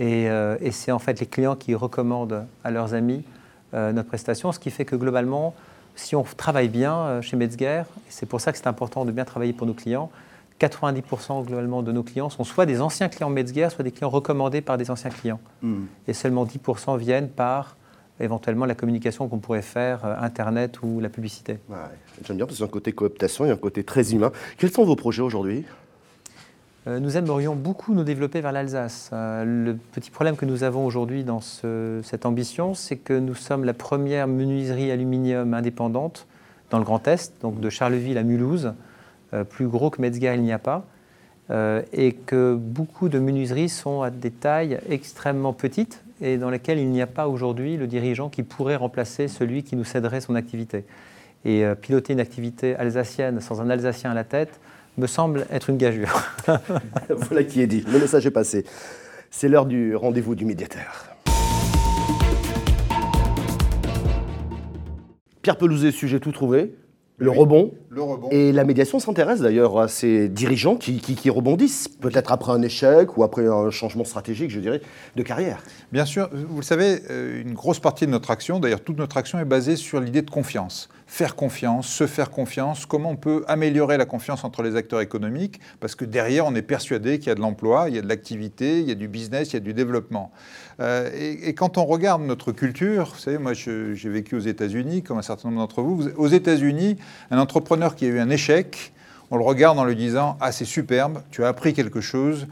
euh, 0.00 0.56
et, 0.60 0.70
c'est 0.70 0.92
en 0.92 0.98
fait 0.98 1.18
les 1.20 1.26
clients 1.26 1.56
qui 1.56 1.74
recommandent 1.74 2.46
à 2.64 2.70
leurs 2.70 2.94
amis 2.94 3.24
notre 3.72 4.08
prestation, 4.08 4.52
ce 4.52 4.58
qui 4.58 4.70
fait 4.70 4.86
que 4.86 4.96
globalement, 4.96 5.54
si 5.96 6.16
on 6.16 6.22
travaille 6.22 6.70
bien 6.70 6.96
euh, 6.96 7.20
chez 7.20 7.36
Metzger, 7.36 7.82
et 7.82 8.10
c'est 8.10 8.24
pour 8.24 8.40
ça 8.40 8.50
que 8.50 8.56
c'est 8.56 8.68
important 8.68 9.04
de 9.04 9.12
bien 9.12 9.26
travailler 9.26 9.52
pour 9.52 9.66
nos 9.66 9.74
clients, 9.74 10.10
90% 10.60 11.44
globalement 11.44 11.82
de 11.82 11.92
nos 11.92 12.02
clients 12.02 12.30
sont 12.30 12.44
soit 12.44 12.64
des 12.64 12.80
anciens 12.80 13.10
clients 13.10 13.28
Metzger, 13.28 13.68
soit 13.68 13.82
des 13.82 13.90
clients 13.90 14.08
recommandés 14.08 14.62
par 14.62 14.78
des 14.78 14.90
anciens 14.90 15.10
clients. 15.10 15.40
Hmm. 15.60 15.84
Et 16.08 16.14
seulement 16.14 16.46
10% 16.46 16.96
viennent 16.96 17.28
par 17.28 17.76
éventuellement 18.20 18.64
la 18.66 18.74
communication 18.74 19.28
qu'on 19.28 19.38
pourrait 19.38 19.62
faire, 19.62 20.04
euh, 20.04 20.14
Internet 20.20 20.82
ou 20.82 21.00
la 21.00 21.08
publicité. 21.08 21.58
Ouais, 21.68 21.76
J'aime 22.26 22.36
bien 22.38 22.46
parce 22.46 22.56
qu'il 22.56 22.64
y 22.64 22.66
a 22.66 22.70
un 22.70 22.72
côté 22.72 22.92
cooptation, 22.92 23.44
il 23.44 23.48
y 23.48 23.50
a 23.50 23.54
un 23.54 23.58
côté 23.58 23.84
très 23.84 24.12
humain. 24.14 24.32
Quels 24.58 24.70
sont 24.70 24.84
vos 24.84 24.96
projets 24.96 25.22
aujourd'hui? 25.22 25.64
Euh, 26.86 26.98
Nous 27.00 27.16
aimerions 27.16 27.54
beaucoup 27.54 27.94
nous 27.94 28.04
développer 28.04 28.40
vers 28.40 28.52
l'Alsace. 28.52 29.10
Euh, 29.12 29.44
Le 29.44 29.74
petit 29.92 30.10
problème 30.10 30.36
que 30.36 30.44
nous 30.46 30.62
avons 30.62 30.86
aujourd'hui 30.86 31.24
dans 31.24 31.40
ce- 31.40 32.00
cette 32.04 32.26
ambition, 32.26 32.74
c'est 32.74 32.96
que 32.96 33.12
nous 33.18 33.34
sommes 33.34 33.64
la 33.64 33.74
première 33.74 34.28
menuiserie 34.28 34.90
aluminium 34.90 35.52
indépendante 35.54 36.26
dans 36.70 36.78
le 36.78 36.84
Grand 36.84 37.06
Est, 37.08 37.32
donc 37.42 37.60
de 37.60 37.70
Charleville 37.70 38.18
à 38.18 38.22
Mulhouse. 38.22 38.72
Plus 39.50 39.66
gros 39.66 39.90
que 39.90 40.00
Metzger, 40.00 40.34
il 40.36 40.42
n'y 40.42 40.52
a 40.52 40.58
pas. 40.58 40.84
Euh, 41.50 41.82
Et 41.92 42.12
que 42.12 42.54
beaucoup 42.54 43.08
de 43.08 43.18
menuiseries 43.18 43.68
sont 43.68 44.02
à 44.02 44.10
des 44.10 44.30
tailles 44.30 44.78
extrêmement 44.88 45.52
petites 45.52 46.02
et 46.20 46.38
dans 46.38 46.50
lesquelles 46.50 46.78
il 46.78 46.88
n'y 46.88 47.02
a 47.02 47.06
pas 47.06 47.28
aujourd'hui 47.28 47.76
le 47.76 47.86
dirigeant 47.86 48.28
qui 48.28 48.42
pourrait 48.42 48.76
remplacer 48.76 49.28
celui 49.28 49.62
qui 49.62 49.76
nous 49.76 49.84
céderait 49.84 50.20
son 50.20 50.34
activité. 50.34 50.84
Et 51.44 51.64
euh, 51.64 51.74
piloter 51.74 52.12
une 52.12 52.20
activité 52.20 52.74
alsacienne 52.76 53.40
sans 53.40 53.60
un 53.60 53.70
Alsacien 53.70 54.10
à 54.10 54.14
la 54.14 54.24
tête 54.24 54.60
me 54.96 55.06
semble 55.06 55.46
être 55.50 55.70
une 55.70 55.76
gageure. 55.76 56.22
Voilà 57.08 57.44
qui 57.44 57.60
est 57.60 57.66
dit. 57.66 57.84
Le 57.86 57.98
message 57.98 58.26
est 58.26 58.30
passé. 58.30 58.64
C'est 59.30 59.48
l'heure 59.48 59.66
du 59.66 59.94
rendez-vous 59.94 60.34
du 60.34 60.44
médiateur. 60.44 61.06
Pierre 65.42 65.58
Pelouzet, 65.58 65.92
sujet 65.92 66.18
tout 66.18 66.32
trouvé. 66.32 66.74
Le 67.18 67.30
Oui. 67.30 67.36
rebond. 67.38 67.72
Le 67.88 68.02
rebond. 68.02 68.28
Et 68.30 68.52
la 68.52 68.64
médiation 68.64 68.98
s'intéresse 68.98 69.40
d'ailleurs 69.40 69.78
à 69.78 69.88
ces 69.88 70.28
dirigeants 70.28 70.76
qui, 70.76 70.98
qui- 70.98 71.14
qui 71.14 71.30
rebondissent, 71.30 71.88
peut-être 71.88 72.30
après 72.30 72.52
un 72.52 72.60
échec 72.60 73.16
ou 73.16 73.24
après 73.24 73.46
un 73.46 73.70
changement 73.70 74.04
stratégique, 74.04 74.50
je 74.50 74.60
dirais, 74.60 74.82
de 75.16 75.22
carrière. 75.22 75.62
Bien 75.92 76.04
sûr, 76.04 76.28
vous 76.32 76.56
le 76.58 76.62
savez, 76.62 76.98
euh, 77.10 77.40
une 77.40 77.54
grosse 77.54 77.78
partie 77.80 78.04
de 78.06 78.10
notre 78.10 78.30
action, 78.30 78.60
d'ailleurs 78.60 78.82
toute 78.82 78.98
notre 78.98 79.16
action 79.16 79.38
est 79.38 79.46
basée 79.46 79.76
sur 79.76 80.00
l'idée 80.00 80.20
de 80.22 80.30
confiance. 80.30 80.90
Faire 81.08 81.36
confiance, 81.36 81.86
se 81.86 82.06
faire 82.08 82.30
confiance, 82.30 82.84
comment 82.84 83.10
on 83.10 83.16
peut 83.16 83.44
améliorer 83.46 83.96
la 83.96 84.06
confiance 84.06 84.42
entre 84.42 84.62
les 84.62 84.74
acteurs 84.74 85.00
économiques, 85.00 85.60
parce 85.78 85.94
que 85.94 86.04
derrière, 86.04 86.44
on 86.46 86.54
est 86.56 86.62
persuadé 86.62 87.18
qu'il 87.20 87.28
y 87.28 87.30
a 87.30 87.36
de 87.36 87.40
l'emploi, 87.40 87.86
il 87.88 87.94
y 87.94 87.98
a 87.98 88.02
de 88.02 88.08
l'activité, 88.08 88.80
il 88.80 88.88
y 88.88 88.90
a 88.90 88.96
du 88.96 89.06
business, 89.06 89.50
il 89.50 89.54
y 89.54 89.56
a 89.58 89.60
du 89.60 89.72
développement. 89.72 90.32
Euh, 90.80 91.08
et, 91.14 91.54
quand 91.54 91.78
on 91.78 91.84
regarde 91.84 92.22
notre 92.22 92.50
culture, 92.50 93.12
vous 93.14 93.20
savez, 93.20 93.38
moi 93.38 93.52
j'ai 93.54 94.08
vécu 94.10 94.34
aux 94.34 94.40
États-Unis, 94.40 95.02
comme 95.04 95.16
un 95.18 95.22
certain 95.22 95.48
nombre 95.48 95.60
d'entre 95.60 95.80
vous, 95.80 95.96
Vous- 95.96 96.10
aux 96.16 96.28
États-Unis, 96.28 96.96
un 97.30 97.38
entrepreneur 97.38 97.94
qui 97.94 98.04
a 98.04 98.08
eu 98.08 98.18
un 98.18 98.28
échec, 98.28 98.92
on 99.30 99.36
le 99.36 99.44
regarde 99.44 99.78
en 99.78 99.84
lui 99.84 99.96
disant 99.96 100.36
Ah, 100.40 100.50
c'est 100.50 100.64
superbe, 100.64 101.22
tu 101.30 101.44
as 101.44 101.48
appris 101.48 101.72
quelque 101.72 102.00
chose. 102.00 102.48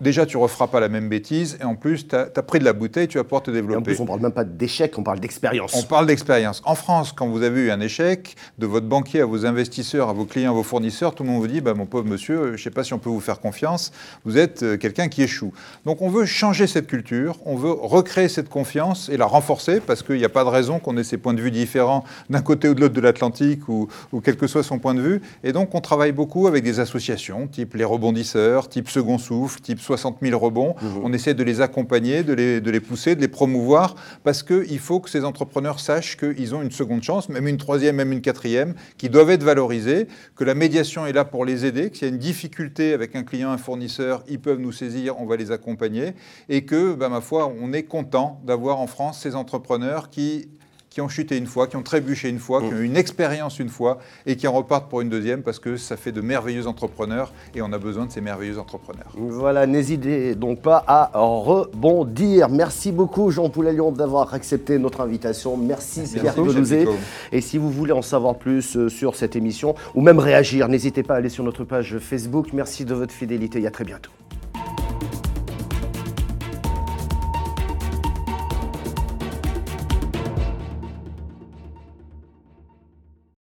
Déjà, 0.00 0.26
tu 0.26 0.36
ne 0.36 0.42
referas 0.42 0.68
pas 0.68 0.80
la 0.80 0.88
même 0.88 1.08
bêtise, 1.08 1.58
et 1.60 1.64
en 1.64 1.74
plus, 1.74 2.08
tu 2.08 2.16
as, 2.16 2.26
pris 2.42 2.58
de 2.58 2.64
la 2.64 2.72
bouteille, 2.72 3.08
tu 3.08 3.18
vas 3.18 3.24
pouvoir 3.24 3.42
te 3.42 3.50
Et 3.50 3.54
en 3.54 3.56
développer. 3.56 3.82
plus, 3.82 4.00
on 4.00 4.02
ne 4.02 4.08
parle 4.08 4.20
même 4.20 4.32
pas 4.32 4.44
d'échec, 4.44 4.98
on 4.98 5.02
parle 5.02 5.20
d'expérience. 5.20 5.74
On 5.74 5.82
parle 5.82 6.06
d'expérience. 6.06 6.62
En 6.64 6.74
France, 6.74 7.12
quand 7.12 7.28
vous 7.28 7.42
avez 7.42 7.62
eu 7.62 7.70
un 7.70 7.80
échec, 7.80 8.36
de 8.58 8.66
votre 8.66 8.86
banquier 8.86 9.20
à 9.20 9.26
vos 9.26 9.46
investisseurs, 9.46 10.08
à 10.08 10.12
vos 10.12 10.24
clients, 10.24 10.52
à 10.52 10.54
vos 10.54 10.62
fournisseurs, 10.62 11.14
tout 11.14 11.22
le 11.22 11.30
monde 11.30 11.40
vous 11.40 11.48
dit 11.48 11.60
bah, 11.60 11.74
Mon 11.74 11.86
pauvre 11.86 12.08
monsieur, 12.08 12.46
je 12.48 12.52
ne 12.52 12.56
sais 12.56 12.70
pas 12.70 12.84
si 12.84 12.94
on 12.94 12.98
peut 12.98 13.10
vous 13.10 13.20
faire 13.20 13.40
confiance, 13.40 13.92
vous 14.24 14.38
êtes 14.38 14.62
euh, 14.62 14.76
quelqu'un 14.76 15.08
qui 15.08 15.22
échoue. 15.22 15.52
Donc 15.84 16.02
on 16.02 16.08
veut 16.08 16.26
changer 16.26 16.66
cette 16.66 16.86
culture, 16.86 17.38
on 17.44 17.56
veut 17.56 17.72
recréer 17.72 18.28
cette 18.28 18.48
confiance 18.48 19.08
et 19.08 19.16
la 19.16 19.26
renforcer 19.26 19.80
parce 19.80 20.02
qu'il 20.02 20.16
n'y 20.16 20.24
a 20.24 20.28
pas 20.28 20.44
de 20.44 20.48
raison 20.48 20.78
qu'on 20.78 20.96
ait 20.96 21.04
ces 21.04 21.18
points 21.18 21.34
de 21.34 21.40
vue 21.40 21.50
différents 21.50 22.04
d'un 22.30 22.42
côté 22.42 22.68
ou 22.68 22.74
de 22.74 22.80
l'autre 22.80 22.94
de 22.94 23.00
l'Atlantique 23.00 23.68
ou, 23.68 23.88
ou 24.12 24.20
quel 24.20 24.36
que 24.36 24.46
soit 24.46 24.62
son 24.62 24.78
point 24.78 24.94
de 24.94 25.00
vue. 25.00 25.20
Et 25.42 25.52
donc 25.52 25.74
on 25.74 25.80
travaille 25.80 26.12
beaucoup 26.12 26.46
avec 26.46 26.64
des 26.64 26.80
associations, 26.80 27.46
type 27.46 27.74
les 27.74 27.84
rebondisseurs, 27.84 28.68
type 28.68 28.88
Second 28.88 29.18
Souffle, 29.18 29.60
type 29.60 29.73
60 29.78 30.18
000 30.22 30.38
rebonds. 30.38 30.74
On 31.02 31.12
essaie 31.12 31.34
de 31.34 31.42
les 31.42 31.60
accompagner, 31.60 32.22
de 32.22 32.32
les, 32.32 32.60
de 32.60 32.70
les 32.70 32.80
pousser, 32.80 33.14
de 33.14 33.20
les 33.20 33.28
promouvoir 33.28 33.94
parce 34.22 34.42
qu'il 34.42 34.78
faut 34.78 35.00
que 35.00 35.10
ces 35.10 35.24
entrepreneurs 35.24 35.80
sachent 35.80 36.16
qu'ils 36.16 36.54
ont 36.54 36.62
une 36.62 36.70
seconde 36.70 37.02
chance, 37.02 37.28
même 37.28 37.48
une 37.48 37.56
troisième, 37.56 37.96
même 37.96 38.12
une 38.12 38.20
quatrième, 38.20 38.74
qui 38.98 39.08
doivent 39.08 39.30
être 39.30 39.42
valorisés, 39.42 40.08
que 40.36 40.44
la 40.44 40.54
médiation 40.54 41.06
est 41.06 41.12
là 41.12 41.24
pour 41.24 41.44
les 41.44 41.66
aider, 41.66 41.90
que 41.90 41.96
s'il 41.96 42.08
y 42.08 42.10
a 42.10 42.14
une 42.14 42.20
difficulté 42.20 42.92
avec 42.92 43.16
un 43.16 43.22
client, 43.22 43.50
un 43.50 43.58
fournisseur, 43.58 44.24
ils 44.28 44.40
peuvent 44.40 44.60
nous 44.60 44.72
saisir, 44.72 45.20
on 45.20 45.26
va 45.26 45.36
les 45.36 45.50
accompagner 45.50 46.14
et 46.48 46.64
que, 46.64 46.94
ben, 46.94 47.08
ma 47.08 47.20
foi, 47.20 47.52
on 47.60 47.72
est 47.72 47.84
content 47.84 48.40
d'avoir 48.44 48.80
en 48.80 48.86
France 48.86 49.20
ces 49.20 49.34
entrepreneurs 49.34 50.10
qui 50.10 50.48
qui 50.94 51.00
ont 51.00 51.08
chuté 51.08 51.36
une 51.36 51.46
fois, 51.46 51.66
qui 51.66 51.74
ont 51.76 51.82
trébuché 51.82 52.28
une 52.28 52.38
fois, 52.38 52.60
qui 52.60 52.72
ont 52.72 52.78
eu 52.78 52.84
une 52.84 52.96
expérience 52.96 53.58
une 53.58 53.68
fois 53.68 53.98
et 54.26 54.36
qui 54.36 54.46
en 54.46 54.52
repartent 54.52 54.88
pour 54.88 55.00
une 55.00 55.08
deuxième 55.08 55.42
parce 55.42 55.58
que 55.58 55.76
ça 55.76 55.96
fait 55.96 56.12
de 56.12 56.20
merveilleux 56.20 56.68
entrepreneurs 56.68 57.32
et 57.52 57.62
on 57.62 57.72
a 57.72 57.78
besoin 57.78 58.06
de 58.06 58.12
ces 58.12 58.20
merveilleux 58.20 58.60
entrepreneurs. 58.60 59.12
Voilà, 59.16 59.66
n'hésitez 59.66 60.36
donc 60.36 60.60
pas 60.62 60.84
à 60.86 61.10
rebondir. 61.12 62.48
Merci 62.48 62.92
beaucoup 62.92 63.32
Jean 63.32 63.48
Poulalion 63.48 63.90
d'avoir 63.90 64.34
accepté 64.34 64.78
notre 64.78 65.00
invitation. 65.00 65.56
Merci, 65.56 66.02
Pierre 66.12 66.32
Pelouzet. 66.32 66.86
Et 67.32 67.40
si 67.40 67.58
vous 67.58 67.72
voulez 67.72 67.92
en 67.92 68.02
savoir 68.02 68.36
plus 68.36 68.76
euh, 68.76 68.88
sur 68.88 69.16
cette 69.16 69.34
émission 69.34 69.74
ou 69.96 70.00
même 70.00 70.20
réagir, 70.20 70.68
n'hésitez 70.68 71.02
pas 71.02 71.14
à 71.14 71.16
aller 71.16 71.28
sur 71.28 71.42
notre 71.42 71.64
page 71.64 71.98
Facebook. 71.98 72.50
Merci 72.52 72.84
de 72.84 72.94
votre 72.94 73.12
fidélité 73.12 73.60
et 73.60 73.66
à 73.66 73.72
très 73.72 73.84
bientôt. 73.84 74.12